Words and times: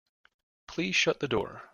Please 0.67 0.95
shut 0.95 1.19
the 1.19 1.27
door. 1.27 1.69